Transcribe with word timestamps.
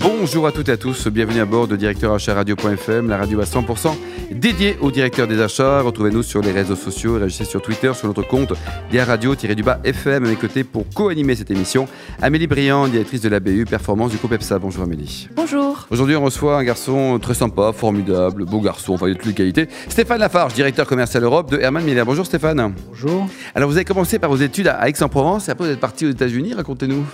Bonjour 0.00 0.46
à 0.46 0.52
toutes 0.52 0.68
et 0.68 0.72
à 0.72 0.76
tous, 0.76 1.08
bienvenue 1.08 1.40
à 1.40 1.44
bord 1.44 1.66
de 1.66 1.74
Directeur 1.74 2.12
Achat 2.12 2.34
Radio.fm, 2.34 3.08
la 3.08 3.16
radio 3.16 3.40
à 3.40 3.44
100% 3.44 3.96
dédiée 4.30 4.76
au 4.80 4.90
directeur 4.90 5.26
des 5.26 5.40
achats. 5.40 5.80
Retrouvez-nous 5.80 6.22
sur 6.22 6.40
les 6.40 6.52
réseaux 6.52 6.76
sociaux 6.76 7.16
et 7.16 7.20
réagissez 7.20 7.44
sur 7.44 7.62
Twitter 7.62 7.92
sur 7.94 8.06
notre 8.06 8.22
compte 8.22 8.52
DIA 8.90 9.04
Radio-du-bas 9.04 9.80
FM 9.84 10.24
à 10.24 10.28
mes 10.28 10.36
côtés 10.36 10.64
pour 10.64 10.84
co-animer 10.94 11.34
cette 11.34 11.50
émission. 11.50 11.88
Amélie 12.20 12.46
Briand, 12.46 12.86
directrice 12.88 13.22
de 13.22 13.28
la 13.28 13.40
BU 13.40 13.64
Performance 13.64 14.10
du 14.10 14.18
groupe 14.18 14.32
EPSA. 14.32 14.58
Bonjour 14.58 14.84
Amélie. 14.84 15.28
Bonjour. 15.34 15.86
Aujourd'hui, 15.90 16.16
on 16.16 16.24
reçoit 16.24 16.58
un 16.58 16.64
garçon 16.64 17.18
très 17.20 17.34
sympa, 17.34 17.72
formidable, 17.72 18.44
beau 18.44 18.60
garçon, 18.60 18.94
enfin, 18.94 19.08
il 19.08 19.12
a 19.12 19.14
toutes 19.14 19.26
les 19.26 19.34
qualités. 19.34 19.68
Stéphane 19.88 20.20
Lafarge, 20.20 20.54
directeur 20.54 20.86
commercial 20.86 21.24
Europe 21.24 21.50
de 21.50 21.58
Herman 21.58 21.84
Miller. 21.84 22.04
Bonjour 22.04 22.26
Stéphane. 22.26 22.74
Bonjour. 22.88 23.26
Alors, 23.54 23.68
vous 23.68 23.76
avez 23.76 23.84
commencé 23.84 24.18
par 24.18 24.30
vos 24.30 24.36
études 24.36 24.68
à 24.68 24.88
Aix-en-Provence 24.88 25.48
et 25.48 25.52
après 25.52 25.66
vous 25.66 25.72
êtes 25.72 25.80
parti 25.80 26.06
aux 26.06 26.10
États-Unis. 26.10 26.54
Racontez-nous. 26.54 27.04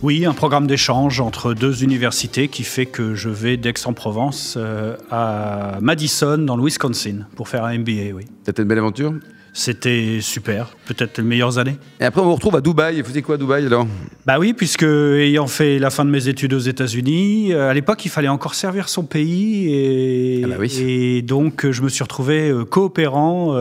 Oui, 0.00 0.24
un 0.26 0.32
programme 0.32 0.68
d'échange 0.68 1.20
entre 1.20 1.54
deux 1.54 1.82
universités 1.82 2.46
qui 2.46 2.62
fait 2.62 2.86
que 2.86 3.14
je 3.14 3.28
vais 3.28 3.56
d'Aix-en-Provence 3.56 4.54
euh, 4.56 4.96
à 5.10 5.78
Madison, 5.80 6.38
dans 6.38 6.56
le 6.56 6.62
Wisconsin, 6.62 7.26
pour 7.34 7.48
faire 7.48 7.64
un 7.64 7.76
MBA, 7.78 8.14
oui. 8.14 8.24
C'était 8.46 8.62
une 8.62 8.68
belle 8.68 8.78
aventure? 8.78 9.12
C'était 9.52 10.18
super, 10.20 10.68
peut-être 10.86 11.18
les 11.18 11.24
meilleures 11.24 11.58
années. 11.58 11.76
Et 11.98 12.04
après, 12.04 12.20
on 12.20 12.26
vous 12.26 12.34
retrouve 12.36 12.54
à 12.54 12.60
Dubaï. 12.60 13.00
Vous 13.00 13.08
faisiez 13.08 13.22
quoi 13.22 13.34
à 13.34 13.38
Dubaï 13.38 13.66
alors? 13.66 13.88
Bah 14.24 14.38
oui, 14.38 14.52
puisque 14.52 14.84
ayant 14.84 15.48
fait 15.48 15.80
la 15.80 15.90
fin 15.90 16.04
de 16.04 16.10
mes 16.10 16.28
études 16.28 16.54
aux 16.54 16.58
États-Unis, 16.60 17.52
euh, 17.52 17.68
à 17.68 17.74
l'époque, 17.74 18.04
il 18.04 18.10
fallait 18.10 18.28
encore 18.28 18.54
servir 18.54 18.88
son 18.88 19.02
pays. 19.02 19.74
Et, 19.74 20.42
Ah 20.44 20.48
bah 20.48 20.54
oui. 20.60 20.80
et 20.80 21.22
donc, 21.22 21.68
je 21.68 21.82
me 21.82 21.88
suis 21.88 22.04
retrouvé 22.04 22.50
euh, 22.50 22.64
coopérant 22.64 23.56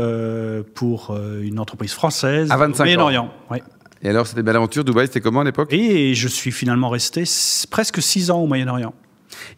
pour 0.75 1.17
une 1.41 1.57
entreprise 1.59 1.93
française 1.93 2.51
À 2.51 2.57
25 2.57 2.67
au 2.67 2.81
ans. 2.83 2.83
Moyen-Orient. 2.83 3.31
ouais. 3.49 3.63
Et 4.01 4.09
alors, 4.09 4.27
c'était 4.27 4.43
belle 4.43 4.55
aventure. 4.55 4.83
Dubaï, 4.83 5.07
c'était 5.07 5.21
comment 5.21 5.41
à 5.41 5.43
l'époque? 5.43 5.71
Et 5.73 6.13
je 6.13 6.27
suis 6.27 6.51
finalement 6.51 6.89
resté 6.89 7.23
presque 7.69 8.01
six 8.01 8.31
ans 8.31 8.39
au 8.41 8.47
Moyen-Orient. 8.47 8.93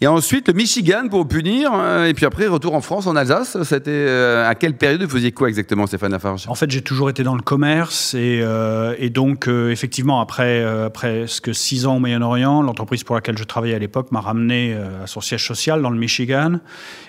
Et 0.02 0.08
ensuite, 0.08 0.48
le 0.48 0.54
Michigan 0.54 1.08
pour 1.10 1.28
punir. 1.28 1.72
euh, 1.74 2.06
Et 2.06 2.14
puis 2.14 2.26
après, 2.26 2.48
retour 2.48 2.74
en 2.74 2.82
France, 2.82 3.08
en 3.08 3.16
Alsace. 3.16 3.58
C'était 3.64 3.92
euh, 3.92 4.50
à 4.50 4.56
quelle 4.56 4.76
période 4.76 5.02
vous 5.04 5.10
faisiez 5.10 5.32
quoi 5.32 5.50
exactement, 5.50 5.88
Stéphane 5.88 6.12
Lafarge? 6.12 6.46
En 6.48 6.56
fait, 6.56 6.70
j'ai 6.72 6.82
toujours 6.82 7.10
été 7.10 7.24
dans 7.24 7.36
le 7.36 7.42
commerce 7.42 8.14
et, 8.14 8.40
euh, 8.42 9.10
donc, 9.10 9.48
effectivement, 9.48 10.22
après 10.22 10.64
presque 10.94 11.54
six 11.54 11.86
ans 11.86 11.98
au 11.98 12.00
Moyen-Orient, 12.00 12.62
l'entreprise 12.62 13.04
pour 13.04 13.16
laquelle 13.16 13.38
je 13.38 13.44
travaillais 13.44 13.76
à 13.76 13.80
l'époque 13.80 14.12
m'a 14.12 14.22
ramené 14.22 14.76
à 15.04 15.08
son 15.08 15.20
siège 15.20 15.46
social 15.46 15.82
dans 15.82 15.90
le 15.90 15.98
Michigan. 15.98 16.60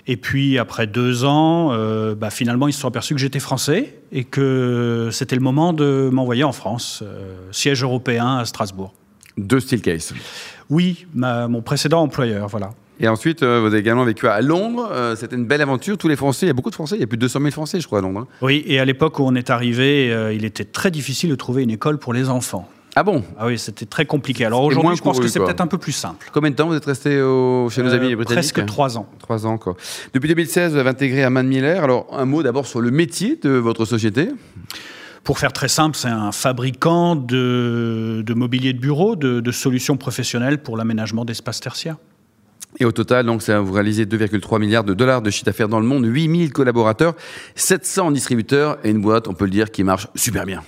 Et 0.07 0.17
puis, 0.17 0.59
après 0.59 0.87
deux 0.87 1.25
ans, 1.25 1.75
bah, 2.15 2.31
finalement, 2.31 2.69
ils 2.69 2.73
se 2.73 2.81
sont 2.81 2.89
aperçus 2.89 3.15
que 3.15 3.21
j'étais 3.21 3.39
français 3.39 3.95
et 4.13 4.25
que 4.25 5.11
c'était 5.13 5.37
le 5.37 5.43
moment 5.43 5.73
de 5.73 6.09
m'envoyer 6.11 6.45
en 6.45 6.53
France, 6.53 7.05
siège 7.53 7.83
européen 7.83 8.39
à 8.39 8.45
Strasbourg. 8.45 8.93
Deux 9.37 9.61
Steelcase. 9.61 10.13
Oui, 10.69 11.07
ma- 11.15 11.49
mon 11.49 11.63
précédent 11.63 12.03
employeur, 12.03 12.49
voilà. 12.49 12.71
Et 13.03 13.09
ensuite, 13.09 13.43
euh, 13.43 13.61
vous 13.61 13.69
avez 13.69 13.79
également 13.79 14.05
vécu 14.05 14.29
à 14.29 14.43
Londres. 14.43 14.89
Euh, 14.93 15.17
C'était 15.17 15.35
une 15.37 15.47
belle 15.47 15.63
aventure. 15.63 15.97
Tous 15.97 16.09
les 16.09 16.17
Français, 16.17 16.45
il 16.47 16.49
y 16.49 16.51
a 16.51 16.55
beaucoup 16.55 16.69
de 16.69 16.75
Français. 16.75 16.97
Il 16.97 17.01
y 17.01 17.05
a 17.05 17.07
plus 17.07 17.17
de 17.17 17.23
200 17.23 17.39
000 17.41 17.51
Français, 17.51 17.81
je 17.81 17.87
crois, 17.87 18.01
à 18.01 18.03
Londres. 18.03 18.21
hein. 18.21 18.27
Oui, 18.43 18.63
et 18.67 18.79
à 18.79 18.85
l'époque 18.85 19.19
où 19.19 19.23
on 19.25 19.35
est 19.35 19.49
arrivé, 19.49 20.13
euh, 20.13 20.35
il 20.35 20.45
était 20.45 20.65
très 20.67 20.91
difficile 20.91 21.31
de 21.31 21.35
trouver 21.35 21.63
une 21.63 21.71
école 21.71 21.99
pour 21.99 22.13
les 22.13 22.29
enfants. 22.29 22.69
Ah 22.97 23.03
bon? 23.05 23.23
Ah 23.39 23.47
oui, 23.47 23.57
c'était 23.57 23.87
très 23.87 24.05
compliqué. 24.05 24.45
Alors 24.45 24.65
aujourd'hui, 24.65 24.97
je 24.97 25.03
pense 25.03 25.17
couru, 25.17 25.27
que 25.29 25.33
c'est 25.33 25.39
peut-être 25.39 25.61
un 25.61 25.67
peu 25.69 25.79
plus 25.79 25.93
simple. 25.93 26.29
Combien 26.33 26.51
de 26.51 26.57
temps 26.57 26.67
vous 26.67 26.75
êtes 26.75 26.85
resté 26.85 27.23
au- 27.23 27.69
chez 27.71 27.83
nos 27.85 27.95
amis 27.95 28.13
Euh, 28.13 28.17
britanniques? 28.17 28.53
Presque 28.53 28.67
trois 28.67 28.99
ans. 28.99 29.09
Trois 29.21 29.47
ans, 29.47 29.57
quoi. 29.59 29.77
Depuis 30.13 30.29
2016, 30.29 30.73
vous 30.73 30.79
avez 30.79 30.91
intégré 30.91 31.21
Herman 31.21 31.47
Miller. 31.47 31.83
Alors, 31.85 32.07
un 32.13 32.25
mot 32.27 32.43
d'abord 32.43 32.67
sur 32.67 32.81
le 32.81 32.91
métier 32.91 33.39
de 33.41 33.51
votre 33.51 33.85
société. 33.87 34.29
Pour 35.25 35.39
faire 35.39 35.53
très 35.53 35.69
simple, 35.69 35.97
c'est 35.97 36.09
un 36.09 36.33
fabricant 36.33 37.15
de, 37.15 38.23
de 38.25 38.35
mobilier 38.35 38.73
de 38.73 38.79
bureau, 38.79 39.17
de, 39.17 39.41
de 39.41 39.53
solutions 39.53 39.97
professionnelles 39.97 40.59
pour 40.59 40.77
l'aménagement 40.77 41.25
d'espaces 41.25 41.61
tertiaires. 41.61 41.97
Et 42.79 42.85
au 42.85 42.93
total, 42.93 43.27
donc, 43.27 43.43
ça, 43.43 43.61
vous 43.61 43.73
réalisez 43.73 44.07
2,3 44.07 44.59
milliards 44.61 44.85
de 44.85 44.95
dollars 44.95 45.23
de 45.23 45.31
chiffre 45.31 45.45
d'affaires 45.47 45.69
dans 45.69 45.81
le 45.81 45.87
monde, 45.87 46.07
8000 46.07 46.53
collaborateurs, 46.53 47.15
700 47.57 48.13
distributeurs 48.13 48.79
et 48.85 48.91
une 48.91 49.01
boîte, 49.01 49.29
on 49.29 49.35
peut 49.35 49.45
le 49.45 49.51
dire, 49.51 49.71
qui 49.71 49.83
marche 49.85 50.07
super 50.15 50.47
bien. 50.47 50.63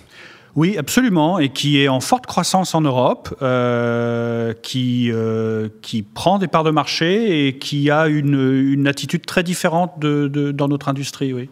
Oui, 0.54 0.76
absolument, 0.76 1.38
et 1.38 1.48
qui 1.48 1.80
est 1.80 1.88
en 1.88 2.00
forte 2.00 2.26
croissance 2.26 2.74
en 2.74 2.82
Europe, 2.82 3.34
euh, 3.40 4.52
qui, 4.62 5.10
euh, 5.10 5.68
qui 5.80 6.02
prend 6.02 6.38
des 6.38 6.48
parts 6.48 6.64
de 6.64 6.70
marché 6.70 7.46
et 7.46 7.56
qui 7.56 7.88
a 7.90 8.06
une, 8.08 8.34
une 8.72 8.86
attitude 8.86 9.24
très 9.24 9.42
différente 9.44 9.92
de, 9.98 10.28
de- 10.28 10.50
dans 10.52 10.68
notre 10.68 10.88
industrie. 10.90 11.32
Oui. 11.32 11.48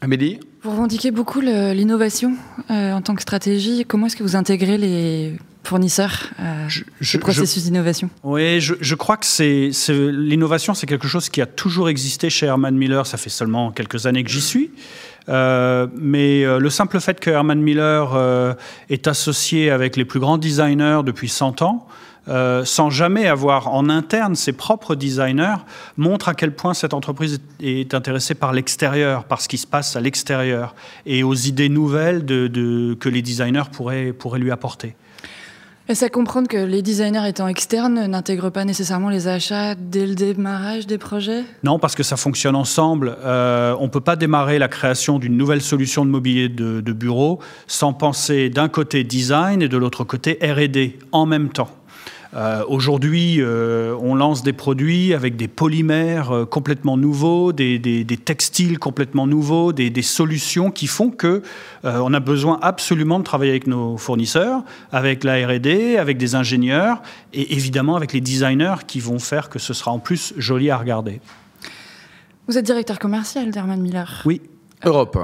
Amélie 0.00 0.40
Vous 0.62 0.70
revendiquez 0.70 1.10
beaucoup 1.10 1.40
l'innovation 1.40 2.34
euh, 2.70 2.92
en 2.92 3.00
tant 3.02 3.14
que 3.14 3.22
stratégie. 3.22 3.84
Comment 3.86 4.06
est-ce 4.06 4.16
que 4.16 4.22
vous 4.22 4.36
intégrez 4.36 4.76
les 4.78 5.36
fournisseurs 5.64 6.30
Je- 6.68 6.82
je- 7.00 7.18
processus 7.18 7.64
d'innovation? 7.64 8.10
Oui, 8.22 8.60
je, 8.60 8.74
je 8.80 8.94
crois 8.94 9.16
que 9.16 9.26
c'est 9.26 9.70
l'innovation, 9.88 10.74
c'est 10.74 10.86
quelque 10.86 11.08
chose 11.08 11.28
qui 11.28 11.40
a 11.40 11.46
toujours 11.46 11.88
existé 11.88 12.30
chez 12.30 12.46
Herman 12.46 12.76
Miller. 12.76 13.06
Ça 13.06 13.16
fait 13.16 13.30
seulement 13.30 13.72
quelques 13.72 14.06
années 14.06 14.22
que 14.22 14.30
j'y 14.30 14.42
suis. 14.42 14.70
Euh, 15.28 15.88
mais 15.96 16.44
euh, 16.44 16.60
le 16.60 16.70
simple 16.70 17.00
fait 17.00 17.18
que 17.18 17.30
Herman 17.30 17.60
Miller 17.60 18.14
euh, 18.14 18.54
est 18.90 19.08
associé 19.08 19.70
avec 19.70 19.96
les 19.96 20.04
plus 20.04 20.20
grands 20.20 20.38
designers 20.38 21.00
depuis 21.04 21.28
100 21.28 21.62
ans, 21.62 21.88
euh, 22.28 22.64
sans 22.64 22.90
jamais 22.90 23.26
avoir 23.26 23.68
en 23.72 23.88
interne 23.88 24.34
ses 24.34 24.52
propres 24.52 24.94
designers, 24.94 25.56
montre 25.96 26.28
à 26.28 26.34
quel 26.34 26.54
point 26.54 26.74
cette 26.74 26.94
entreprise 26.94 27.40
est, 27.60 27.94
intéressée 27.94 28.34
par 28.34 28.52
l'extérieur, 28.52 29.24
par 29.24 29.40
ce 29.40 29.48
qui 29.48 29.58
se 29.58 29.66
passe 29.66 29.96
à 29.96 30.00
l'extérieur, 30.00 30.74
et 31.06 31.22
aux 31.22 31.34
idées 31.34 31.68
nouvelles 31.68 32.24
de, 32.24 32.46
de- 32.48 32.94
que 32.98 33.08
les 33.08 33.22
designers 33.22 33.70
pourraient, 33.72 34.12
pourraient 34.12 34.40
lui 34.40 34.50
apporter. 34.50 34.96
Est-ce 35.88 36.04
à 36.04 36.08
comprendre 36.08 36.48
que 36.48 36.56
les 36.56 36.82
designers 36.82 37.28
étant 37.28 37.46
externes 37.46 38.06
n'intègrent 38.06 38.50
pas 38.50 38.64
nécessairement 38.64 39.08
les 39.08 39.28
achats 39.28 39.76
dès 39.76 40.04
le 40.04 40.16
démarrage 40.16 40.88
des 40.88 40.98
projets? 40.98 41.44
Non, 41.62 41.78
parce 41.78 41.94
que 41.94 42.02
ça 42.02 42.16
fonctionne 42.16 42.56
ensemble. 42.56 43.16
Euh, 43.24 43.76
on 43.78 43.84
ne 43.84 43.88
peut 43.88 44.00
pas 44.00 44.16
démarrer 44.16 44.58
la 44.58 44.66
création 44.66 45.20
d'une 45.20 45.36
nouvelle 45.36 45.62
solution 45.62 46.04
de 46.04 46.10
mobilier 46.10 46.48
de, 46.48 46.80
de 46.80 46.92
bureau 46.92 47.38
sans 47.68 47.92
penser 47.92 48.50
d'un 48.50 48.68
côté 48.68 49.04
design 49.04 49.62
et 49.62 49.68
de 49.68 49.76
l'autre 49.76 50.02
côté 50.02 50.40
RD 50.42 50.94
en 51.12 51.24
même 51.24 51.50
temps. 51.50 51.70
Euh, 52.36 52.62
Aujourd'hui, 52.68 53.36
euh, 53.40 53.96
on 53.98 54.14
lance 54.14 54.42
des 54.42 54.52
produits 54.52 55.14
avec 55.14 55.36
des 55.36 55.48
polymères 55.48 56.30
euh, 56.32 56.44
complètement 56.44 56.98
nouveaux, 56.98 57.52
des, 57.54 57.78
des- 57.78 58.04
des 58.04 58.16
textiles 58.18 58.78
complètement 58.78 59.26
nouveaux, 59.26 59.72
des, 59.72 59.88
des 59.88 60.02
solutions 60.02 60.70
qui 60.70 60.86
font 60.86 61.10
que 61.10 61.42
euh, 61.86 61.98
on 62.04 62.12
a 62.12 62.20
besoin 62.20 62.58
absolument 62.60 63.18
de 63.20 63.24
travailler 63.24 63.52
avec 63.52 63.66
nos 63.66 63.96
fournisseurs, 63.96 64.62
avec 64.92 65.24
la 65.24 65.46
R&D, 65.46 65.96
avec 65.96 66.18
des 66.18 66.34
ingénieurs 66.34 67.00
et 67.32 67.54
évidemment 67.54 67.96
avec 67.96 68.12
les 68.12 68.20
designers 68.20 68.84
qui 68.86 69.00
vont 69.00 69.18
faire 69.18 69.48
que 69.48 69.58
ce 69.58 69.72
sera 69.72 69.90
en 69.90 69.98
plus 69.98 70.34
joli 70.36 70.68
à 70.70 70.76
regarder. 70.76 71.22
Vous 72.48 72.58
êtes 72.58 72.66
directeur 72.66 72.98
commercial 72.98 73.50
d'Herman 73.50 73.80
Miller. 73.80 74.22
Oui. 74.26 74.42
Europe. 74.84 75.16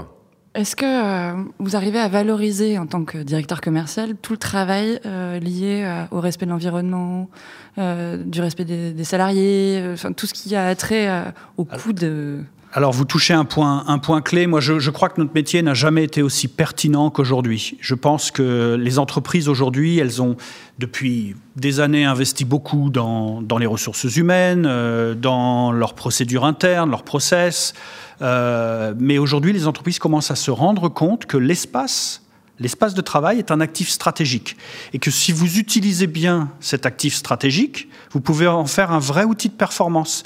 Est-ce 0.55 0.77
que 0.77 0.85
euh, 0.85 1.45
vous 1.59 1.77
arrivez 1.77 1.99
à 1.99 2.09
valoriser 2.09 2.79
en 2.79 2.87
tant 2.87 3.05
que 3.05 3.17
directeur 3.17 3.63
commercial 3.63 4.17
tout 4.21 4.35
le 4.35 4.39
travail 4.39 5.01
euh, 5.07 5.39
lié 5.39 5.83
euh, 5.83 6.05
au 6.11 6.21
respect 6.21 6.45
de 6.45 6.51
l'environnement, 6.51 7.31
euh, 7.79 8.19
du 8.19 8.43
respect 8.43 8.67
des, 8.67 8.93
des 8.93 9.05
salariés, 9.05 9.83
enfin, 9.95 10.13
tout 10.13 10.27
ce 10.27 10.35
qui 10.35 10.55
a 10.55 10.75
trait 10.75 11.09
au 11.57 11.65
coût 11.65 11.95
de... 11.95 12.41
Alors 12.75 12.93
vous 12.93 13.05
touchez 13.05 13.35
un 13.35 13.45
point, 13.45 13.85
un 13.87 13.99
point 13.99 14.23
clé. 14.23 14.47
Moi, 14.47 14.61
je, 14.61 14.91
crois 14.91 15.11
que 15.11 15.21
notre 15.21 15.35
métier 15.35 15.61
n'a 15.61 15.75
jamais 15.75 16.05
été 16.05 16.23
aussi 16.23 16.49
pertinent 16.49 17.11
qu'aujourd'hui. 17.11 17.77
Je 17.81 17.95
pense 17.95 18.31
que 18.31 18.79
les 18.81 18.99
entreprises 18.99 19.47
aujourd'hui, 19.51 19.99
elles 19.99 20.23
ont 20.23 20.37
depuis 20.79 21.37
des 21.57 21.81
années 21.81 22.07
investi 22.07 22.47
beaucoup 22.47 22.89
dans, 22.89 23.43
dans 23.43 23.59
les 23.59 23.67
ressources 23.67 24.05
humaines, 24.17 24.65
euh, 24.67 25.15
dans 25.15 25.71
leurs 25.71 25.93
procédures 25.93 26.47
internes, 26.47 26.89
leurs 26.89 27.03
process. 27.03 27.75
Euh, 28.23 28.95
mais 28.99 29.19
aujourd'hui, 29.19 29.53
les 29.53 29.67
entreprises 29.67 29.99
commencent 29.99 30.31
à 30.31 30.37
se 30.37 30.51
rendre 30.51 30.89
compte 30.89 31.27
que 31.27 31.37
l'espace 31.37 32.23
L'espace 32.61 32.95
de 32.95 33.01
travail 33.01 33.39
est 33.39 33.51
un 33.51 33.61
actif 33.61 33.89
stratégique 33.89 34.57
et 34.93 35.01
que 35.01 35.11
si 35.11 35.33
vous 35.33 35.59
utilisez 35.59 36.07
bien 36.07 36.51
cet 36.61 36.87
actif 36.87 37.15
stratégique, 37.15 37.89
vous 38.13 38.21
pouvez 38.21 38.47
en 38.47 38.67
faire 38.67 38.93
un 38.93 39.01
vrai 39.01 39.25
outil 39.25 39.49
de 39.49 39.55
performance. 39.55 40.23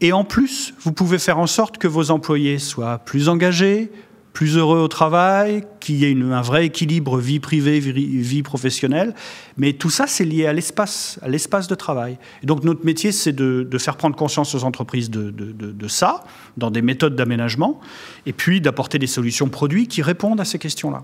Et 0.00 0.12
en 0.12 0.24
plus, 0.24 0.74
vous 0.80 0.92
pouvez 0.92 1.18
faire 1.18 1.38
en 1.38 1.46
sorte 1.46 1.78
que 1.78 1.88
vos 1.88 2.10
employés 2.10 2.58
soient 2.58 2.98
plus 2.98 3.28
engagés, 3.28 3.90
plus 4.32 4.56
heureux 4.56 4.78
au 4.78 4.86
travail, 4.86 5.64
qu'il 5.80 5.96
y 5.96 6.04
ait 6.04 6.14
un 6.14 6.40
vrai 6.40 6.66
équilibre 6.66 7.18
vie 7.18 7.40
privée, 7.40 7.80
vie, 7.80 7.92
vie 7.92 8.42
professionnelle. 8.44 9.14
Mais 9.56 9.72
tout 9.72 9.90
ça, 9.90 10.06
c'est 10.06 10.24
lié 10.24 10.46
à 10.46 10.52
l'espace, 10.52 11.18
à 11.22 11.28
l'espace 11.28 11.66
de 11.66 11.74
travail. 11.74 12.18
Et 12.44 12.46
donc 12.46 12.62
notre 12.62 12.86
métier, 12.86 13.10
c'est 13.10 13.32
de, 13.32 13.78
faire 13.78 13.96
prendre 13.96 14.14
conscience 14.14 14.54
aux 14.54 14.62
entreprises 14.62 15.10
de 15.10 15.88
ça, 15.88 16.22
dans 16.56 16.70
des 16.70 16.82
méthodes 16.82 17.16
d'aménagement, 17.16 17.80
et 18.26 18.32
puis 18.32 18.60
d'apporter 18.60 19.00
des 19.00 19.08
solutions 19.08 19.48
produits 19.48 19.88
qui 19.88 20.02
répondent 20.02 20.40
à 20.40 20.44
ces 20.44 20.60
questions-là. 20.60 21.02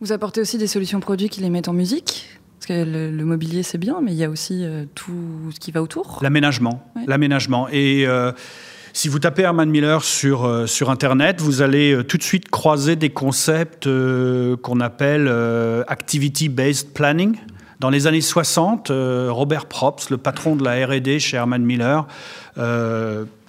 Vous 0.00 0.12
apportez 0.12 0.42
aussi 0.42 0.58
des 0.58 0.66
solutions 0.66 1.00
produits 1.00 1.30
qui 1.30 1.40
les 1.40 1.50
mettent 1.50 1.68
en 1.68 1.72
musique 1.72 2.38
Parce 2.58 2.66
que 2.66 2.84
le, 2.84 3.10
le 3.10 3.24
mobilier, 3.24 3.62
c'est 3.62 3.78
bien, 3.78 3.98
mais 4.02 4.12
il 4.12 4.16
y 4.18 4.24
a 4.24 4.30
aussi 4.30 4.64
euh, 4.64 4.84
tout 4.94 5.12
ce 5.54 5.60
qui 5.60 5.72
va 5.72 5.82
autour. 5.82 6.18
L'aménagement, 6.22 6.82
Ouais. 6.96 7.02
l'aménagement. 7.06 7.68
Et 7.70 8.06
euh, 8.06 8.32
Si 8.94 9.08
vous 9.08 9.18
tapez 9.18 9.42
Herman 9.42 9.68
Miller 9.68 10.02
sur, 10.02 10.46
euh, 10.46 10.66
sur 10.66 10.88
Internet, 10.88 11.42
vous 11.42 11.60
allez 11.60 11.92
euh, 11.92 12.02
tout 12.02 12.16
de 12.16 12.22
suite 12.22 12.48
croiser 12.48 12.96
des 12.96 13.10
concepts 13.10 13.86
euh, 13.86 14.56
qu'on 14.56 14.80
appelle 14.80 15.28
activity-based 15.86 16.94
planning. 16.94 17.36
Dans 17.78 17.90
les 17.90 18.06
années 18.06 18.22
60, 18.22 18.88
Robert 19.28 19.66
Probst, 19.66 20.08
le 20.08 20.16
patron 20.16 20.56
de 20.56 20.64
la 20.64 20.86
R&D 20.86 21.18
chez 21.18 21.36
Herman 21.36 21.62
Miller, 21.62 22.06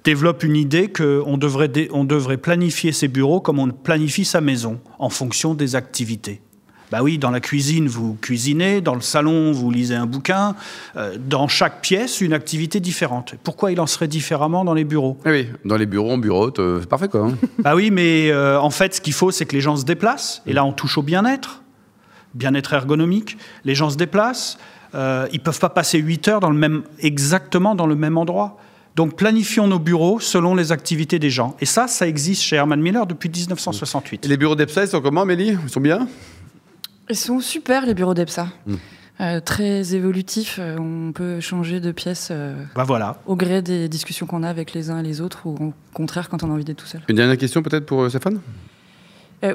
développe 0.04 0.44
une 0.44 0.57
idée 0.57 0.92
qu'on 0.92 1.38
devrait, 1.38 1.71
on 1.94 2.04
devrait 2.04 2.36
planifier 2.38 2.92
ses 2.92 3.07
bureaux 3.07 3.39
comme 3.39 3.57
on 3.59 3.69
planifie 3.69 4.25
sa 4.25 4.42
maison, 4.42 4.80
en 5.00 5.09
fonction 5.09 5.54
des 5.54 5.75
activités. 5.77 6.42
Bah 6.89 6.99
oui, 7.01 7.17
dans 7.17 7.31
la 7.31 7.41
cuisine, 7.41 7.87
vous 7.87 8.17
cuisinez, 8.21 8.79
dans 8.79 8.95
le 8.95 9.01
salon, 9.01 9.51
vous 9.51 9.69
lisez 9.71 9.95
un 9.95 10.05
bouquin, 10.05 10.55
euh, 10.95 11.17
dans 11.19 11.49
chaque 11.49 11.81
pièce, 11.81 12.21
une 12.21 12.31
activité 12.31 12.79
différente. 12.79 13.35
Pourquoi 13.43 13.73
il 13.73 13.81
en 13.81 13.87
serait 13.87 14.07
différemment 14.07 14.63
dans 14.63 14.73
les 14.73 14.85
bureaux? 14.85 15.17
Ah 15.25 15.31
Oui, 15.31 15.49
dans 15.65 15.75
les 15.75 15.85
bureaux, 15.85 16.11
on 16.11 16.17
bureau, 16.17 16.49
c'est 16.55 16.87
parfait 16.87 17.09
quoi. 17.09 17.27
Hein. 17.27 17.37
bah 17.59 17.75
oui, 17.75 17.91
mais 17.91 18.31
euh, 18.31 18.59
en 18.59 18.69
fait, 18.69 18.95
ce 18.95 19.01
qu'il 19.01 19.11
faut, 19.13 19.31
c'est 19.31 19.45
que 19.45 19.53
les 19.53 19.61
gens 19.61 19.75
se 19.75 19.83
déplacent. 19.83 20.41
Et 20.45 20.53
là, 20.53 20.63
on 20.63 20.71
touche 20.71 20.97
au 20.97 21.01
bien-être, 21.01 21.61
bien-être 22.33 22.73
ergonomique. 22.73 23.37
Les 23.65 23.75
gens 23.75 23.89
se 23.89 23.97
déplacent. 23.97 24.57
Euh, 24.95 25.27
ils 25.33 25.41
peuvent 25.41 25.59
pas 25.59 25.69
passer 25.69 25.97
8 25.97 26.27
heures 26.29 26.39
dans 26.39 26.49
le 26.49 26.57
même, 26.57 26.83
exactement 26.99 27.75
dans 27.75 27.87
le 27.87 27.95
même 27.95 28.17
endroit. 28.17 28.57
Donc 28.95 29.15
planifions 29.15 29.67
nos 29.67 29.77
bureaux 29.77 30.19
selon 30.21 30.55
les 30.55 30.71
activités 30.71 31.19
des 31.19 31.29
gens. 31.29 31.55
Et 31.59 31.65
ça, 31.65 31.87
ça 31.87 32.07
existe 32.07 32.41
chez 32.41 32.55
Herman 32.55 32.81
Miller 32.81 33.05
depuis 33.05 33.29
1968. 33.29 34.25
Et 34.25 34.27
les 34.27 34.37
bureaux 34.37 34.55
d'EPSA, 34.55 34.85
ils 34.85 34.87
sont 34.87 35.01
comment, 35.01 35.21
Amélie? 35.21 35.57
Ils 35.63 35.69
sont 35.69 35.81
bien? 35.81 36.07
Ils 37.09 37.15
sont 37.15 37.39
super, 37.39 37.86
les 37.86 37.94
bureaux 37.94 38.13
d'EPSA. 38.13 38.48
Hmm. 38.65 38.75
Euh, 39.19 39.39
très 39.39 39.95
évolutifs, 39.95 40.59
euh, 40.62 40.77
on 40.77 41.12
peut 41.12 41.39
changer 41.39 41.80
de 41.80 41.92
pièce 41.92 42.27
euh, 42.30 42.54
bah 42.75 42.83
voilà. 42.83 43.18
au 43.25 43.36
gré 43.36 43.63
des 43.63 43.89
discussions 43.89 44.27
qu'on 44.27 44.44
a 44.44 44.50
avec 44.50 44.74
les 44.74 44.92
uns 44.92 45.00
et 45.00 45.04
les 45.04 45.21
autres, 45.21 45.48
ou 45.48 45.56
au 45.56 45.74
contraire 45.92 46.30
quand 46.30 46.44
on 46.44 46.51
a 46.51 46.54
envie 46.54 46.63
d'être 46.63 46.77
tout 46.77 46.86
seul. 46.86 47.01
Une 47.07 47.15
dernière 47.15 47.38
question 47.38 47.63
peut-être 47.63 47.88
pour 47.88 48.07
Stéphane 48.09 48.39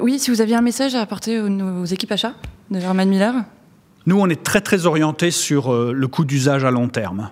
Oui, 0.01 0.19
si 0.19 0.31
vous 0.31 0.41
aviez 0.41 0.55
un 0.57 0.61
message 0.61 0.95
à 0.95 1.01
apporter 1.01 1.39
aux, 1.39 1.85
équipes 1.85 2.11
achats 2.11 2.33
de 2.71 2.77
Herman 2.77 3.07
Miller 3.07 3.35
Nous, 4.05 4.19
on 4.19 4.27
est 4.27 4.43
très 4.43 4.61
très 4.61 4.85
orienté 4.85 5.31
sur 5.31 5.73
le 5.73 6.07
coût 6.07 6.25
d'usage 6.25 6.65
à 6.65 6.71
long 6.71 6.89
terme 6.89 7.29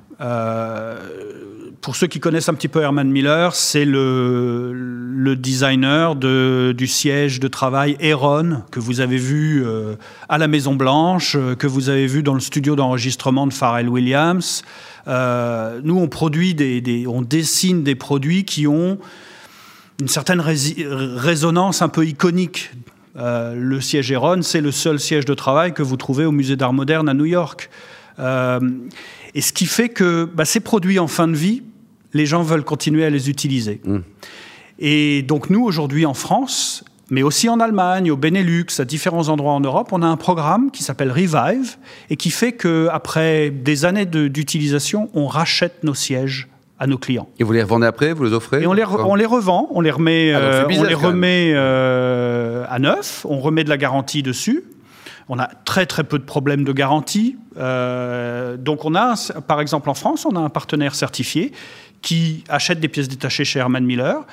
pour 1.82 1.96
ceux 1.96 2.08
qui 2.08 2.20
connaissent 2.20 2.50
un 2.50 2.54
petit 2.54 2.68
peu 2.68 2.82
Herman 2.82 3.10
Miller, 3.10 3.56
c'est 3.56 3.86
le, 3.86 4.72
le, 4.74 5.36
designer 5.36 6.16
de, 6.16 6.74
du 6.78 6.88
siège 6.88 7.40
de 7.40 7.48
travail 7.48 7.98
Heron 8.00 8.64
que 8.72 8.80
vous 8.80 9.02
avez 9.02 9.18
vu 9.18 9.66
euh, 9.66 9.96
à 10.30 10.38
la 10.38 10.48
Maison 10.48 10.76
Blanche, 10.76 11.36
euh, 11.36 11.56
que 11.56 11.68
vous 11.68 11.90
avez 11.90 12.06
vu 12.06 12.22
dans 12.22 12.36
le 12.36 12.40
studio 12.40 12.76
d'enregistrement 12.76 13.48
de 13.48 13.54
Pharrell 13.54 13.90
Williams. 13.90 14.64
Euh, 15.08 15.82
nous, 15.84 15.98
on 15.98 16.08
produit 16.08 16.54
des, 16.54 17.06
on 17.08 17.24
dessine 17.24 17.84
des 17.84 17.96
produits 17.96 18.46
qui 18.46 18.68
ont 18.68 19.00
une 20.00 20.08
certaine 20.08 20.42
résonance 20.42 21.82
un 21.82 21.90
peu 21.90 22.06
iconique. 22.06 22.72
Le 23.16 23.80
siège 23.82 24.12
Heron, 24.12 24.42
c'est 24.42 24.62
le 24.62 24.72
seul 24.72 25.00
siège 25.00 25.26
de 25.26 25.34
travail 25.34 25.74
que 25.74 25.84
vous 25.84 25.98
trouvez 25.98 26.26
au 26.26 26.32
Musée 26.32 26.56
d'Art 26.56 26.74
moderne 26.74 27.10
à 27.10 27.14
New 27.14 27.26
York. 27.26 27.70
et 28.20 29.42
ce 29.42 29.54
qui 29.54 29.66
fait 29.66 29.90
que 29.90 30.26
bah, 30.26 30.46
ces 30.46 30.60
produits 30.60 31.00
en 31.00 31.08
fin 31.08 31.28
de 31.28 31.36
vie 31.36 31.64
les 32.14 32.26
gens 32.26 32.44
veulent 32.44 32.64
continuer 32.64 33.06
à 33.06 33.10
les 33.10 33.30
utiliser. 33.30 33.82
Mm. 33.84 34.00
Et 34.80 35.22
donc 35.22 35.50
nous, 35.50 35.64
aujourd'hui 35.64 36.06
en 36.06 36.14
France, 36.14 36.84
mais 37.10 37.24
aussi 37.24 37.50
en 37.50 37.60
Allemagne, 37.60 38.10
au 38.12 38.18
Benelux, 38.18 38.68
à 38.80 38.86
différents 38.86 39.30
endroits 39.30 39.54
en 39.54 39.60
Europe, 39.60 39.90
on 39.92 40.02
a 40.02 40.08
un 40.08 40.18
programme 40.18 40.72
qui 40.72 40.84
s'appelle 40.84 41.12
Revive 41.12 41.78
et 42.10 42.16
qui 42.16 42.32
fait 42.32 42.54
qu'après 42.54 43.50
des 43.52 43.86
années 43.86 44.06
d'utilisation, 44.06 45.10
on 45.14 45.28
rachète 45.28 45.84
nos 45.84 45.94
sièges 45.94 46.48
à 46.82 46.88
nos 46.88 46.98
clients. 46.98 47.30
Et 47.38 47.44
vous 47.44 47.54
les 47.54 47.62
revendez 47.62 47.86
après, 47.86 48.12
vous 48.12 48.24
les 48.24 48.34
offrez 48.34 48.64
Et 48.64 48.66
on 48.66 48.74
les, 48.74 48.84
on 48.84 49.14
les 49.14 49.28
revend, 49.28 49.68
on 49.70 49.82
les 49.82 49.92
remet, 49.92 50.34
ah, 50.34 50.40
euh, 50.40 50.66
on 50.68 50.84
les 50.84 50.96
remet 50.96 51.52
euh, 51.54 52.66
à 52.68 52.80
neuf, 52.80 53.24
on 53.30 53.40
remet 53.40 53.64
de 53.64 53.70
la 53.70 53.78
garantie 53.78 54.24
dessus. 54.24 54.64
On 55.30 55.38
a 55.38 55.46
très 55.46 55.86
très 55.86 56.04
peu 56.04 56.18
de 56.18 56.24
problèmes 56.24 56.64
de 56.64 56.74
garantie. 56.74 57.38
Euh, 57.58 58.58
donc 58.58 58.84
on 58.84 58.96
a, 58.96 59.14
par 59.48 59.62
exemple 59.62 59.92
en 59.92 59.94
France, 59.94 60.26
on 60.26 60.36
a 60.36 60.40
un 60.40 60.50
partenaire 60.50 60.96
certifié 60.96 61.52
qui 62.02 62.44
achète 62.50 62.80
des 62.80 62.88
pièces 62.88 63.08
détachées 63.08 63.46
chez 63.46 63.60
Herman 63.60 63.86
Miller, 63.86 64.26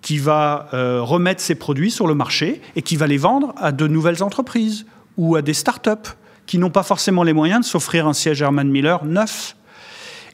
qui 0.00 0.18
va 0.18 0.68
euh, 0.72 1.02
remettre 1.02 1.40
ses 1.40 1.56
produits 1.56 1.90
sur 1.90 2.06
le 2.06 2.14
marché 2.14 2.62
et 2.76 2.82
qui 2.82 2.94
va 2.94 3.08
les 3.08 3.18
vendre 3.18 3.52
à 3.56 3.72
de 3.72 3.88
nouvelles 3.88 4.22
entreprises 4.22 4.86
ou 5.16 5.34
à 5.34 5.42
des 5.42 5.54
start-up 5.54 6.06
qui 6.46 6.58
n'ont 6.58 6.70
pas 6.70 6.84
forcément 6.84 7.24
les 7.24 7.32
moyens 7.32 7.62
de 7.62 7.66
s'offrir 7.66 8.06
un 8.06 8.12
siège 8.12 8.42
Herman 8.42 8.68
Miller 8.68 9.04
neuf. 9.04 9.56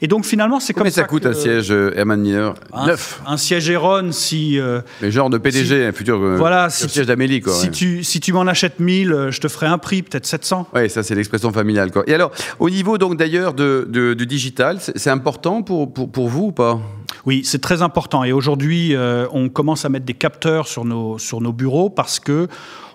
Et 0.01 0.07
donc 0.07 0.25
finalement, 0.25 0.59
c'est 0.59 0.73
comme 0.73 0.89
ça. 0.89 1.01
ça 1.01 1.03
coûte 1.03 1.25
un 1.25 1.33
siège 1.33 1.71
euh, 1.71 1.91
Herman 1.95 2.21
Miller 2.21 2.53
neuf 2.85 3.21
Un 3.25 3.37
siège 3.37 3.69
Heron, 3.69 4.11
si. 4.11 4.59
Euh, 4.59 4.81
Mais 5.01 5.11
genre 5.11 5.29
de 5.29 5.37
PDG, 5.37 5.85
un 5.85 5.91
futur 5.91 6.19
voilà, 6.19 6.69
si 6.69 6.87
siège 6.87 7.07
d'Amélie, 7.07 7.41
quoi. 7.41 7.53
Si, 7.53 7.71
tu, 7.71 8.03
si 8.03 8.19
tu 8.19 8.33
m'en 8.33 8.47
achètes 8.47 8.79
1000, 8.79 9.27
je 9.29 9.39
te 9.39 9.47
ferai 9.47 9.65
un 9.65 9.77
prix, 9.77 10.03
peut-être 10.03 10.25
700. 10.25 10.67
Oui, 10.73 10.89
ça, 10.89 11.03
c'est 11.03 11.15
l'expression 11.15 11.51
familiale, 11.51 11.91
quoi. 11.91 12.03
Et 12.07 12.13
alors, 12.13 12.31
au 12.59 12.69
niveau, 12.69 12.97
donc, 12.97 13.17
d'ailleurs, 13.17 13.53
de, 13.53 13.87
de, 13.89 14.13
du 14.13 14.25
digital, 14.25 14.79
c'est 14.79 15.09
important 15.09 15.63
pour, 15.63 15.91
pour, 15.91 16.11
pour 16.11 16.27
vous 16.27 16.45
ou 16.47 16.51
pas? 16.51 16.79
Oui, 17.25 17.41
c'est 17.43 17.61
très 17.61 17.81
important. 17.81 18.23
Et 18.23 18.31
aujourd'hui, 18.31 18.95
on 19.31 19.49
commence 19.49 19.85
à 19.85 19.89
mettre 19.89 20.05
des 20.05 20.13
capteurs 20.13 20.67
sur 20.67 20.85
nos, 20.85 21.17
sur 21.17 21.41
nos 21.41 21.53
bureaux 21.53 21.89
parce 21.89 22.19
que 22.19 22.47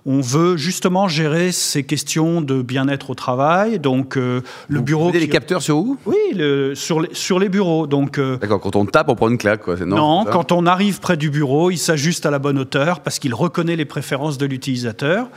on 0.04 0.20
veut 0.20 0.56
justement 0.56 1.06
gérer 1.06 1.52
ces 1.52 1.84
questions 1.84 2.40
de 2.40 2.60
bien-être 2.60 3.10
au 3.10 3.14
travail. 3.14 3.78
Donc 3.78 4.16
euh, 4.16 4.40
le 4.68 4.80
bureau. 4.80 5.06
Vous 5.06 5.12
qui... 5.12 5.20
les 5.20 5.28
capteurs 5.28 5.62
sur 5.62 5.76
où? 5.76 5.96
Oui, 6.06 6.16
sur, 6.74 7.00
les, 7.00 7.10
sur 7.12 7.38
les 7.38 7.48
bureaux. 7.48 7.86
Donc. 7.86 8.18
Euh, 8.18 8.36
D'accord. 8.38 8.60
Quand 8.60 8.76
on 8.76 8.84
tape, 8.84 9.08
on 9.08 9.14
prend 9.14 9.28
une 9.28 9.38
claque, 9.38 9.62
quoi. 9.62 9.76
Non, 9.76 10.24
non 10.24 10.24
quand 10.24 10.52
on 10.52 10.66
arrive 10.66 11.00
près 11.00 11.16
du 11.16 11.30
bureau, 11.30 11.70
il 11.70 11.78
s'ajuste 11.78 12.26
à 12.26 12.30
la 12.30 12.38
bonne 12.38 12.58
hauteur 12.58 13.00
parce 13.00 13.18
qu'il 13.18 13.34
reconnaît 13.34 13.76
les 13.76 13.84
préférences 13.84 14.38
de 14.38 14.46
l'utilisateur. 14.46 15.28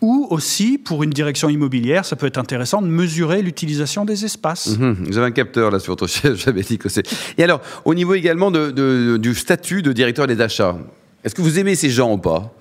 Ou 0.00 0.26
aussi, 0.30 0.78
pour 0.78 1.04
une 1.04 1.10
direction 1.10 1.48
immobilière, 1.48 2.04
ça 2.04 2.16
peut 2.16 2.26
être 2.26 2.38
intéressant 2.38 2.82
de 2.82 2.88
mesurer 2.88 3.40
l'utilisation 3.40 4.04
des 4.04 4.24
espaces. 4.24 4.76
Mhm. 4.76 4.96
vous 5.06 5.18
avez 5.18 5.28
un 5.28 5.32
capteur 5.32 5.70
là 5.70 5.78
sur 5.78 5.92
votre 5.92 6.08
chaise, 6.08 6.36
j'avais 6.44 6.62
dit 6.62 6.76
que 6.76 6.88
c'est. 6.88 7.06
Et 7.38 7.44
alors, 7.44 7.60
au 7.84 7.94
niveau 7.94 8.14
également 8.14 8.50
du 8.50 9.34
statut 9.34 9.82
de 9.82 9.92
directeur 9.92 10.26
des 10.26 10.40
achats, 10.40 10.76
est-ce 11.24 11.36
que 11.36 11.42
vous 11.42 11.58
aimez 11.58 11.76
ces 11.76 11.90
gens 11.90 12.12
ou 12.12 12.18
pas? 12.18 12.52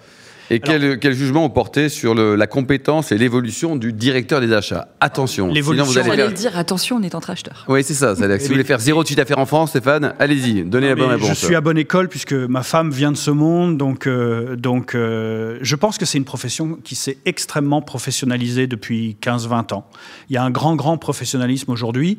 Et 0.52 0.60
quel, 0.60 1.00
quel, 1.00 1.14
jugement 1.14 1.46
ont 1.46 1.50
porté 1.50 1.88
sur 1.88 2.14
le, 2.14 2.36
la 2.36 2.46
compétence 2.46 3.12
et 3.14 3.18
l'évolution 3.18 3.78
du 3.78 3.94
directeur 3.94 4.42
des 4.42 4.52
achats? 4.52 4.90
Attention. 5.00 5.48
L'évolution, 5.48 5.86
vous 5.86 5.98
allez 5.98 6.16
faire... 6.16 6.34
dire 6.34 6.58
attention, 6.58 6.98
on 6.98 7.04
est 7.04 7.16
entre 7.16 7.30
acheteurs. 7.30 7.66
Oui, 7.70 7.84
c'est 7.84 7.94
ça. 7.94 8.16
si 8.16 8.22
vous 8.22 8.48
voulez 8.50 8.66
faire 8.66 8.80
zéro 8.80 9.02
de 9.02 9.08
chiffre 9.08 9.18
d'affaires 9.18 9.40
en 9.40 9.46
France, 9.46 9.70
Stéphane, 9.70 10.14
allez-y, 10.20 10.64
donnez 10.64 10.90
la 10.90 10.96
bonne 10.96 11.10
réponse. 11.10 11.30
Je 11.30 11.34
suis 11.34 11.56
à 11.56 11.62
bonne 11.62 11.78
école 11.78 12.10
puisque 12.10 12.34
ma 12.34 12.64
femme 12.64 12.92
vient 12.92 13.14
de 13.14 13.18
ce 13.18 13.32
monde, 13.32 13.78
donc, 13.78 14.08
euh, 14.08 14.58
donc 14.58 14.94
euh, 14.94 15.58
je 15.62 15.76
pense 15.78 15.98
que 15.98 16.06
c'est 16.06 16.18
une 16.18 16.26
profession 16.26 16.78
qui 16.84 16.96
s'est 16.96 17.18
extrêmement 17.26 17.82
professionnalisée 17.82 18.68
depuis 18.68 19.18
15-20 19.22 19.74
ans. 19.74 19.88
Il 20.30 20.34
y 20.34 20.38
a 20.38 20.44
un 20.44 20.52
grand, 20.52 20.76
grand 20.76 20.98
professionnalisme 20.98 21.72
aujourd'hui. 21.72 22.18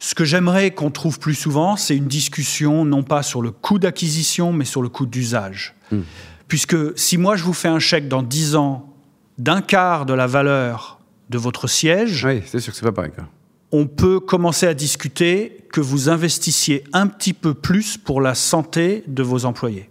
Ce 0.00 0.14
que 0.14 0.24
j'aimerais 0.24 0.72
qu'on 0.72 0.90
trouve 0.90 1.18
plus 1.18 1.34
souvent, 1.34 1.76
c'est 1.76 1.96
une 1.96 2.08
discussion 2.08 2.84
non 2.84 3.02
pas 3.02 3.22
sur 3.22 3.40
le 3.40 3.50
coût 3.50 3.78
d'acquisition, 3.78 4.52
mais 4.52 4.66
sur 4.66 4.82
le 4.82 4.90
coût 4.90 5.06
d'usage. 5.06 5.74
Hmm. 5.90 6.00
Puisque 6.48 6.98
si 6.98 7.18
moi 7.18 7.36
je 7.36 7.44
vous 7.44 7.52
fais 7.52 7.68
un 7.68 7.78
chèque 7.78 8.08
dans 8.08 8.22
10 8.22 8.56
ans 8.56 8.92
d'un 9.38 9.60
quart 9.60 10.06
de 10.06 10.14
la 10.14 10.26
valeur 10.26 11.00
de 11.30 11.38
votre 11.38 11.66
siège, 11.66 12.26
c'est 12.46 12.60
sûr 12.60 12.72
que 12.72 12.78
c'est 12.78 12.84
pas 12.84 12.92
pareil. 12.92 13.12
On 13.72 13.86
peut 13.86 14.20
commencer 14.20 14.66
à 14.66 14.74
discuter 14.74 15.66
que 15.72 15.80
vous 15.80 16.08
investissiez 16.08 16.84
un 16.92 17.08
petit 17.08 17.32
peu 17.32 17.54
plus 17.54 17.96
pour 17.96 18.20
la 18.20 18.34
santé 18.34 19.02
de 19.08 19.22
vos 19.22 19.44
employés. 19.44 19.90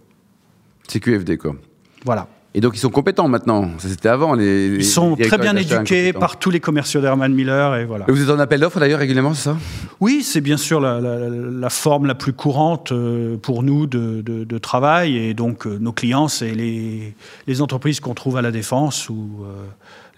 C'est 0.88 1.00
QFD 1.00 1.36
quoi. 1.36 1.56
Voilà. 2.04 2.28
Et 2.56 2.60
donc 2.60 2.76
ils 2.76 2.80
sont 2.80 2.90
compétents 2.90 3.26
maintenant. 3.26 3.68
C'était 3.78 4.08
avant. 4.08 4.34
Les, 4.34 4.68
ils 4.68 4.84
sont 4.84 5.16
très 5.16 5.38
bien 5.38 5.56
éduqués 5.56 6.12
par 6.12 6.38
tous 6.38 6.50
les 6.50 6.60
commerciaux 6.60 7.00
d'Herman 7.00 7.34
Miller 7.34 7.76
et 7.76 7.84
voilà. 7.84 8.04
vous 8.06 8.22
êtes 8.22 8.30
en 8.30 8.38
appel 8.38 8.60
d'offres 8.60 8.78
d'ailleurs 8.78 9.00
régulièrement, 9.00 9.34
c'est 9.34 9.50
ça? 9.50 9.56
Oui, 10.00 10.22
c'est 10.22 10.40
bien 10.40 10.56
sûr 10.56 10.80
la, 10.80 11.70
forme 11.70 12.06
la 12.06 12.14
plus 12.14 12.32
courante 12.32 12.92
euh, 12.92 13.36
pour 13.36 13.64
nous 13.64 13.86
de, 13.86 14.58
travail 14.58 15.16
et 15.16 15.34
donc 15.34 15.66
euh, 15.66 15.78
nos 15.80 15.92
clients, 15.92 16.28
c'est 16.28 16.52
les, 16.52 17.14
les 17.46 17.60
entreprises 17.60 17.98
qu'on 17.98 18.14
trouve 18.14 18.36
à 18.36 18.42
la 18.42 18.52
défense 18.52 19.08
ou 19.10 19.28
euh, 19.42 19.66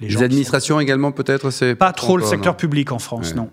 les, 0.00 0.22
administrations 0.22 0.78
également, 0.78 1.10
peut-être 1.10 1.50
c'est 1.50 1.74
Pas 1.74 1.92
trop 1.92 2.18
le 2.18 2.24
secteur 2.24 2.56
public 2.56 2.92
en 2.92 2.98
France, 2.98 3.34
non. 3.34 3.48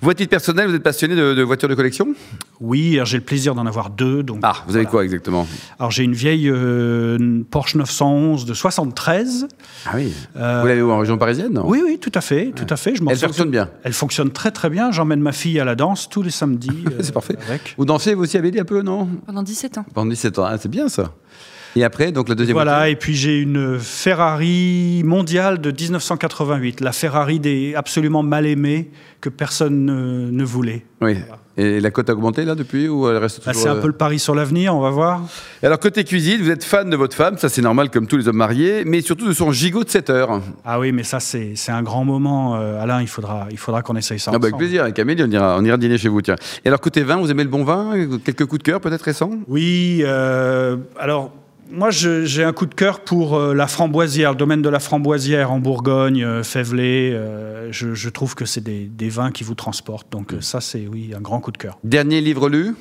Vous, 0.00 0.10
à 0.10 0.14
titre 0.14 0.30
personnel, 0.30 0.68
vous 0.68 0.74
êtes 0.74 0.82
passionné 0.82 1.16
de, 1.16 1.42
voitures 1.42 1.68
de 1.68 1.74
collection? 1.74 2.14
Oui, 2.60 3.00
j'ai 3.04 3.16
le 3.16 3.24
plaisir 3.24 3.54
d'en 3.54 3.64
avoir 3.64 3.88
deux. 3.88 4.22
Donc, 4.22 4.40
ah, 4.42 4.56
vous 4.66 4.76
avez 4.76 4.84
quoi 4.84 5.02
exactement? 5.02 5.46
Alors, 5.78 5.90
j'ai 5.90 6.04
une 6.04 6.12
vieille 6.12 6.48
euh, 6.48 7.42
Porsche 7.50 7.76
911 7.76 8.44
de 8.44 8.52
73. 8.52 9.48
Ah 9.86 9.90
oui 9.94 10.12
euh, 10.36 10.60
Vous 10.60 10.66
l'avez 10.66 10.82
où 10.82 10.90
En 10.90 10.98
région 10.98 11.16
parisienne 11.16 11.54
non? 11.54 11.62
Oui, 11.66 11.82
oui, 11.82 11.98
tout 11.98 12.12
à 12.14 12.20
fait. 12.20 12.52
Tout 12.54 12.66
à 12.68 12.76
fait. 12.76 12.94
Je 12.94 13.02
Elle 13.08 13.16
fonctionne 13.16 13.50
bien 13.50 13.70
Elle 13.82 13.94
fonctionne 13.94 14.30
très, 14.30 14.50
très 14.50 14.68
bien. 14.68 14.90
J'emmène 14.90 15.20
ma 15.20 15.32
fille 15.32 15.58
à 15.58 15.64
la 15.64 15.74
danse 15.74 16.08
tous 16.10 16.22
les 16.22 16.30
samedis. 16.30 16.84
c'est 17.00 17.12
parfait. 17.12 17.36
Vous 17.78 17.86
dansez, 17.86 18.14
vous 18.14 18.24
aussi, 18.24 18.36
avez 18.36 18.50
dit 18.50 18.60
un 18.60 18.64
peu, 18.64 18.82
non? 18.82 19.08
Pendant 19.26 19.42
17 19.42 19.78
ans. 19.78 19.86
Pendant 19.94 20.10
17 20.10 20.38
ans, 20.38 20.44
ah, 20.44 20.58
c'est 20.58 20.68
bien 20.68 20.88
ça. 20.88 21.14
Et 21.76 21.84
après, 21.84 22.12
donc 22.12 22.28
la 22.28 22.34
deuxième 22.34 22.54
Voilà, 22.54 22.88
et 22.88 22.96
puis 22.96 23.14
j'ai 23.14 23.38
une 23.38 23.78
Ferrari 23.78 25.02
mondiale 25.04 25.60
de 25.60 25.70
1988, 25.70 26.80
la 26.80 26.92
Ferrari 26.92 27.38
des 27.38 27.74
absolument 27.74 28.22
mal 28.22 28.46
aimés 28.46 28.90
que 29.20 29.28
personne 29.28 29.84
ne, 29.84 30.30
ne 30.30 30.44
voulait. 30.44 30.84
Oui. 31.00 31.16
Et 31.56 31.78
la 31.80 31.90
cote 31.90 32.08
a 32.08 32.14
augmenté 32.14 32.44
là 32.44 32.54
depuis 32.54 32.88
ou 32.88 33.08
elle 33.08 33.18
reste 33.18 33.42
Ah, 33.44 33.50
toujours 33.50 33.62
c'est 33.62 33.68
un 33.68 33.76
euh, 33.76 33.80
peu 33.82 33.88
le 33.88 33.92
pari 33.92 34.18
sur 34.18 34.34
l'avenir, 34.34 34.74
on 34.74 34.80
va 34.80 34.90
voir. 34.90 35.22
Et 35.62 35.66
Alors 35.66 35.78
côté 35.78 36.04
cuisine, 36.04 36.40
vous 36.40 36.50
êtes 36.50 36.64
fan 36.64 36.88
de 36.88 36.96
votre 36.96 37.14
femme, 37.14 37.36
ça 37.38 37.48
c'est 37.48 37.60
normal 37.60 37.90
comme 37.90 38.06
tous 38.06 38.16
les 38.16 38.28
hommes 38.28 38.36
mariés, 38.36 38.84
mais 38.86 39.02
surtout 39.02 39.26
de 39.26 39.32
son 39.32 39.52
gigot 39.52 39.84
de 39.84 39.90
7 39.90 40.10
heures. 40.10 40.40
Ah 40.64 40.78
oui, 40.78 40.92
mais 40.92 41.02
ça 41.02 41.20
c'est 41.20 41.52
c'est 41.56 41.72
un 41.72 41.82
grand 41.82 42.04
moment, 42.04 42.56
euh, 42.56 42.80
Alain, 42.80 43.02
il 43.02 43.08
faudra, 43.08 43.46
il 43.50 43.58
faudra 43.58 43.82
qu'on 43.82 43.96
essaye 43.96 44.18
ça. 44.18 44.30
Ah 44.34 44.38
bah, 44.38 44.46
avec 44.46 44.56
plaisir, 44.56 44.84
avec 44.84 44.98
Amélie, 44.98 45.22
on 45.22 45.30
ira, 45.30 45.56
on 45.58 45.64
ira 45.64 45.76
dîner 45.76 45.98
chez 45.98 46.08
vous, 46.08 46.22
tiens. 46.22 46.36
Et 46.64 46.68
alors 46.68 46.80
côté 46.80 47.02
vin, 47.02 47.16
vous 47.16 47.30
aimez 47.30 47.44
le 47.44 47.50
bon 47.50 47.64
vin 47.64 47.92
Quelques 48.24 48.46
coups 48.46 48.60
de 48.60 48.64
cœur 48.64 48.80
peut-être 48.80 49.02
récents 49.02 49.32
Oui, 49.48 50.02
euh, 50.04 50.76
alors 50.98 51.30
moi 51.70 51.90
j'ai 51.90 52.44
un 52.44 52.52
coup 52.52 52.66
de 52.66 52.74
cœur 52.74 53.00
pour 53.00 53.36
euh, 53.36 53.54
la 53.54 53.66
framboisière, 53.66 54.30
le 54.32 54.36
domaine 54.36 54.62
de 54.62 54.68
la 54.68 54.80
framboisière 54.80 55.52
en 55.52 55.58
Bourgogne, 55.58 56.24
euh, 56.24 56.42
Févelé. 56.42 57.12
euh, 57.12 57.70
je, 57.72 57.94
je 57.94 58.08
trouve 58.08 58.34
que 58.34 58.44
c'est 58.44 58.60
des, 58.60 58.86
des 58.86 59.08
vins 59.08 59.30
qui 59.30 59.44
vous 59.44 59.54
transportent. 59.54 60.10
Donc 60.10 60.34
ça 60.40 60.60
c'est 60.60 60.86
oui 60.86 61.12
un 61.16 61.20
grand 61.20 61.40
coup 61.40 61.52
de 61.52 61.58
cœur. 61.58 61.78
Dernier 61.84 62.20
livre 62.20 62.48
lu? 62.48 62.74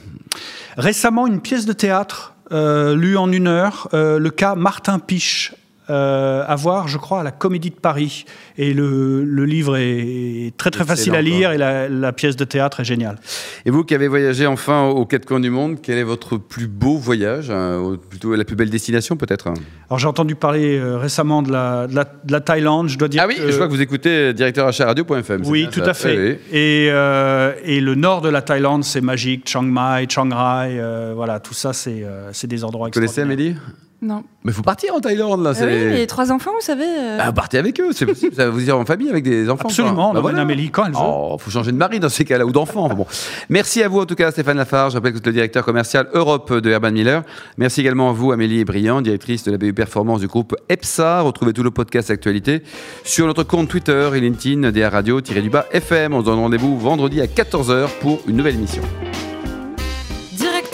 Récemment 0.77 1.27
une 1.27 1.41
pièce 1.41 1.65
de 1.65 1.74
théâtre 1.74 2.36
euh, 2.51 2.96
lue 2.96 3.17
en 3.17 3.31
une 3.31 3.48
heure, 3.48 3.89
euh, 3.93 4.17
le 4.19 4.29
cas 4.29 4.55
Martin 4.55 5.00
Piche. 5.00 5.53
Euh, 5.89 6.43
à 6.48 6.55
voir, 6.55 6.88
je 6.88 6.98
crois, 6.98 7.22
à 7.22 7.24
la 7.24 7.31
Comédie 7.31 7.69
de 7.69 7.75
Paris. 7.75 8.25
Et 8.58 8.74
le, 8.74 9.24
le 9.24 9.46
livre 9.46 9.77
est 9.77 10.51
très 10.58 10.69
très 10.72 10.84
facile 10.86 11.15
à 11.15 11.22
lire 11.22 11.50
quoi. 11.50 11.55
et 11.55 11.58
la, 11.58 11.88
la 11.89 12.12
pièce 12.13 12.36
de 12.36 12.43
théâtre 12.43 12.81
est 12.81 12.86
géniale. 12.86 13.17
Et 13.65 13.72
vous 13.72 13.84
qui 13.84 13.96
avez 13.96 14.08
voyagé 14.08 14.46
enfin 14.48 14.84
aux 14.88 15.05
quatre 15.05 15.25
coins 15.25 15.39
du 15.39 15.50
monde, 15.50 15.77
quel 15.81 15.98
est 15.98 16.03
votre 16.03 16.38
plus 16.38 16.67
beau 16.67 16.98
voyage 16.98 17.50
hein, 17.51 17.98
Plutôt 18.10 18.36
la 18.36 18.43
plus 18.43 18.55
belle 18.55 18.69
destination 18.69 19.15
peut-être? 19.17 19.48
Alors 19.89 20.00
j'ai 20.00 20.08
entendu 20.08 20.36
parler 20.36 20.77
euh, 20.77 20.98
récemment 20.98 21.41
de 21.41 21.51
la, 21.51 21.88
de, 21.88 21.96
la, 21.96 22.03
de 22.03 22.31
la 22.31 22.41
Thaïlande. 22.41 22.89
Je 22.89 22.98
dois 22.98 23.08
dire 23.08 23.22
Ah 23.24 23.27
oui, 23.27 23.36
que- 23.36 23.50
je 23.51 23.58
vois 23.58 23.67
que 23.67 23.72
vous 23.72 23.81
écoutez 23.81 24.34
directeur 24.34 24.72
radio.fm. 24.77 25.41
Oui, 25.46 25.67
tout 25.72 25.79
ça 25.79 25.91
à 25.91 25.93
fait. 25.93 26.17
Oui, 26.17 26.38
oui. 26.51 26.58
Et, 26.58 26.88
euh, 26.91 27.53
et 27.63 27.79
le 27.81 27.96
nord 27.96 28.22
de 28.22 28.29
la 28.29 28.41
Thaïlande, 28.41 28.84
c'est 28.84 29.01
magique. 29.01 29.48
Chiang 29.48 29.63
Mai, 29.63 30.05
Chiang 30.10 30.29
Rai, 30.31 30.79
euh, 30.79 31.13
voilà, 31.15 31.39
tout 31.39 31.53
ça, 31.53 31.74
c'est 31.74 32.48
des 32.48 32.63
endroits 32.63 32.88
Vous 32.88 32.91
connaissez. 32.91 33.22
Amélie? 33.22 33.55
Non. 34.01 34.23
Mais 34.45 34.53
faut 34.53 34.61
partir 34.61 34.95
en 34.95 35.01
Thaïlande 35.01 35.43
là. 35.43 35.49
Ah 35.51 35.53
c'est- 35.53 35.65
oui, 35.65 35.93
les 35.97 36.07
trois 36.07 36.31
enfants, 36.31 36.51
vous 36.55 36.65
savez. 36.65 36.85
euh, 36.85 37.17
Ah, 37.19 37.33
partez 37.33 37.57
avec 37.57 37.79
eux, 37.81 37.89
c'est 37.91 38.05
possible. 38.05 38.33
ça 38.33 38.45
va 38.45 38.49
vous 38.51 38.61
dire 38.61 38.77
en 38.77 38.85
famille 38.85 39.09
avec 39.09 39.25
des 39.25 39.49
enfants. 39.49 39.67
Absolument, 39.67 40.11
quoi. 40.11 40.21
on 40.21 40.23
emmène 40.23 40.39
Amélie 40.39 40.69
quand 40.69 40.85
elle 40.85 40.93
veut. 40.93 40.97
Oh, 41.01 41.35
faut 41.37 41.51
changer 41.51 41.73
de 41.73 41.77
mari 41.77 41.99
dans 41.99 42.07
ces 42.07 42.23
cas-là 42.23 42.45
ou 42.45 42.51
d'enfant. 42.53 42.85
Enfin 42.85 42.95
bon. 42.95 43.05
Merci 43.49 43.83
à 43.83 43.89
vous 43.89 43.99
en 43.99 44.05
tout 44.05 44.15
cas, 44.15 44.31
Stéphane 44.31 44.55
Lafarge. 44.55 44.93
Je 44.93 44.97
rappelle 44.97 45.11
que 45.11 45.17
vous 45.17 45.21
êtes 45.21 45.27
le 45.27 45.33
directeur 45.33 45.65
commercial 45.65 46.07
Europe 46.13 46.53
de 46.53 46.69
Herman 46.69 46.93
Miller. 46.93 47.23
Merci 47.57 47.81
également 47.81 48.09
à 48.09 48.13
vous, 48.13 48.31
Amélie 48.31 48.63
Briand, 48.63 49.01
directrice 49.01 49.43
de 49.43 49.51
la 49.51 49.57
BU 49.57 49.73
Performance 49.73 50.21
du 50.21 50.27
groupe 50.27 50.55
EPSA. 50.69 51.19
Retrouvez 51.21 51.51
tous 51.51 51.63
nos 51.63 51.71
podcasts 51.71 52.09
actualité 52.09 52.63
sur 53.03 53.27
notre 53.27 53.43
compte 53.43 53.67
Twitter 53.67 54.09
et 54.15 54.21
LinkedIn 54.21 54.71
DA 54.71 54.89
Radio-du-bas 54.89 55.65
FM. 55.73 56.13
On 56.13 56.21
se 56.21 56.25
donne 56.25 56.39
rendez-vous 56.39 56.79
vendredi 56.79 57.19
à 57.19 57.25
14h 57.27 57.87
pour 57.99 58.19
une 58.27 58.37
nouvelle 58.37 58.55
émission. 58.55 58.81